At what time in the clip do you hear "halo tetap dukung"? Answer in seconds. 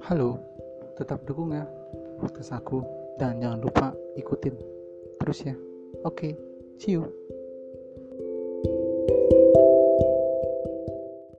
0.00-1.52